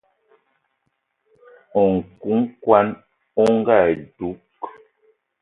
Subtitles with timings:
[2.19, 2.87] Nku kwan
[3.41, 3.77] on ga
[4.17, 4.39] dug